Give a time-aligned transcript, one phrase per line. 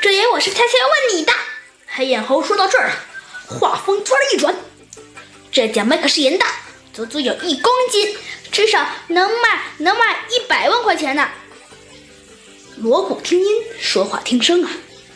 [0.00, 1.32] 这也我是悄悄问你的。
[1.86, 2.92] 黑眼猴说到这儿，
[3.48, 4.54] 话锋突然一转，
[5.50, 6.44] 这奖杯可是银的，
[6.92, 8.16] 足足有一公斤，
[8.52, 11.28] 至少能卖能卖一百万块钱呢。
[12.76, 14.70] 锣鼓听音，说话听声啊！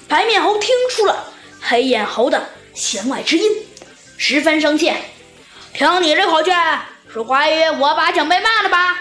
[0.09, 3.51] 白面猴听出了黑眼猴的弦外之音，
[4.17, 4.93] 十分生气。
[5.75, 6.51] 听你这口气，
[7.13, 8.97] 是怀疑我把奖杯卖了吧？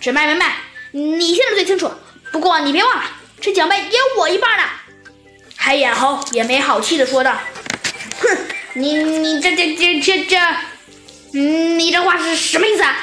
[0.00, 0.56] 这卖没卖，
[0.90, 1.92] 你现在最清楚。
[2.32, 3.04] 不过你别忘了，
[3.40, 4.64] 这奖杯也有我一半呢。
[5.64, 7.32] 黑眼猴也没好气的说道
[8.20, 8.38] ：“哼，
[8.74, 10.38] 你你这这这这这，
[11.32, 12.96] 你这话是什么意思啊？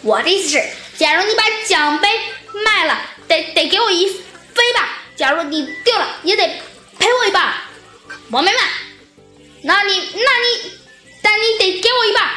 [0.00, 0.64] 我的意思是，
[0.96, 2.08] 假如你把奖杯
[2.64, 2.98] 卖了，
[3.28, 4.88] 得得给我一飞吧。
[5.16, 6.46] 假如你丢了，也得
[6.98, 7.52] 赔我一半。
[8.30, 8.58] 我没卖，
[9.62, 10.72] 那你那你，
[11.20, 12.30] 但你得给我一半。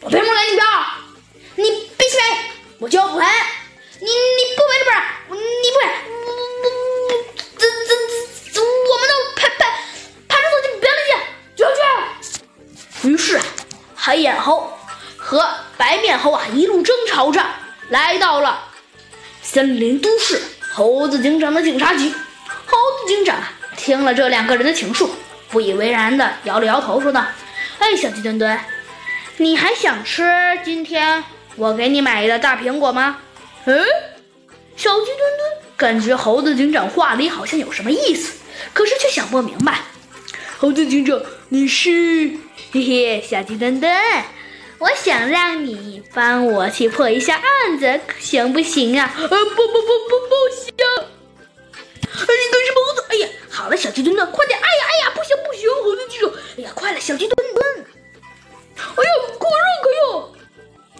[0.00, 0.66] 我凭什么给你票？
[1.54, 2.22] 你必须赔，
[2.80, 3.26] 我就不赔。
[4.00, 5.86] 你你不赔这本，你不赔，
[13.02, 13.44] 于是啊，
[13.96, 14.72] 黑眼猴
[15.16, 17.44] 和白面猴啊一路争吵着
[17.88, 18.62] 来到了
[19.42, 20.40] 森林都市
[20.72, 22.08] 猴子警长的警察局。
[22.08, 25.10] 猴子警长啊听了这两个人的请述，
[25.50, 27.24] 不以为然的摇了摇头，说道
[27.78, 28.58] ：“哎，小鸡墩墩，
[29.36, 30.32] 你还想吃
[30.64, 31.22] 今天
[31.56, 33.18] 我给你买的大苹果吗？”
[33.66, 33.84] 嗯，
[34.76, 38.32] 小鸡墩墩感觉猴子警长话里好像有什么意思，
[38.72, 39.80] 可是却想不明白。
[40.62, 41.90] 猴子警长，你是？
[42.70, 43.92] 嘿嘿，小鸡墩墩，
[44.78, 49.12] 我想让你帮我去破一下案子，行不行啊？
[49.18, 50.72] 呃，不不不不不行！
[52.04, 53.04] 哎，你干什么，猴子？
[53.08, 54.56] 哎呀，好了，小鸡墩墩，快点！
[54.56, 56.30] 哎呀哎呀，不行不行，猴子警长！
[56.56, 57.86] 哎呀，快了，小鸡墩墩！
[58.76, 60.32] 哎呀，可热可哟！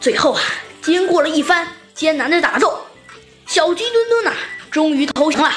[0.00, 0.42] 最后啊，
[0.82, 1.68] 经过了一番。
[1.94, 2.80] 艰难的打斗，
[3.46, 4.34] 小鸡墩墩呐，
[4.72, 5.52] 终于投降了。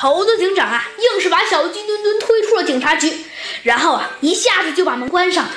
[0.00, 3.12] 猴子警长啊，硬是把小鸡墩墩推出了警察局，
[3.64, 5.50] 然后啊，一下子就把门关上了。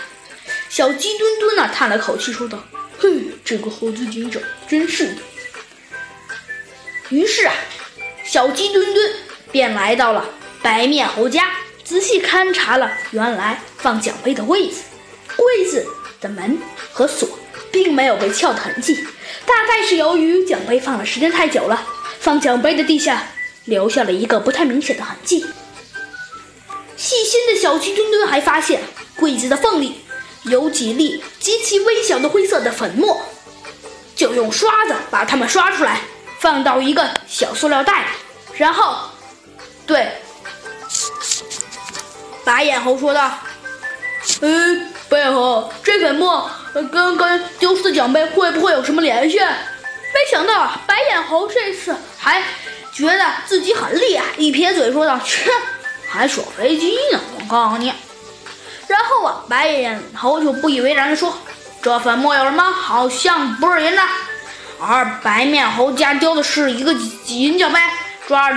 [0.68, 2.58] 小鸡墩墩呢，叹了口气说道
[2.98, 3.10] ：“嘿，
[3.46, 5.18] 这个猴子警长真是的。”
[7.10, 7.54] 于是啊，
[8.24, 9.14] 小鸡墩墩
[9.52, 10.28] 便来到了
[10.64, 11.52] 白面猴家，
[11.84, 14.82] 仔细勘察了原来放奖杯的位子，
[15.36, 15.86] 柜子
[16.20, 16.58] 的门
[16.92, 17.30] 和锁
[17.72, 19.06] 并没有被撬的痕迹。
[19.46, 21.86] 大概是由于奖杯放的时间太久了，
[22.20, 23.28] 放奖杯的地下
[23.66, 25.46] 留下了一个不太明显的痕迹。
[26.98, 28.82] 细心的小鸡墩墩还发现
[29.16, 30.02] 柜子的缝里
[30.44, 33.22] 有几粒极其微小的灰色的粉末，
[34.16, 36.02] 就用刷子把它们刷出来，
[36.40, 38.08] 放到一个小塑料袋里，
[38.58, 39.10] 然后
[39.88, 40.12] 对
[42.44, 43.32] 白眼猴说道
[44.42, 49.38] ：“嗯，白眼猴，这粉末。”跟跟丢失的奖杯会不会有什么联系？
[50.22, 52.44] 没想到白眼猴这次还
[52.94, 55.50] 觉得自己很厉害，一撇嘴说道：“切，
[56.08, 57.20] 还耍飞机呢！
[57.40, 57.92] 我告诉你。”
[58.88, 61.36] 然后啊，白眼猴就不以为然的说
[61.82, 62.64] ：“这粉末有什么？
[62.64, 64.04] 好像不是银的。
[64.80, 66.94] 而白面猴家丢的是一个
[67.26, 67.80] 银角杯，
[68.28, 68.50] 抓着。”